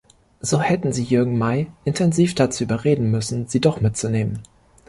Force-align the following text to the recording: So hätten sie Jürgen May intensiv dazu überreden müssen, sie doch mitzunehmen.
So 0.39 0.59
hätten 0.61 0.91
sie 0.93 1.03
Jürgen 1.03 1.37
May 1.37 1.69
intensiv 1.85 2.33
dazu 2.33 2.63
überreden 2.63 3.11
müssen, 3.11 3.45
sie 3.45 3.61
doch 3.61 3.81
mitzunehmen. 3.81 4.41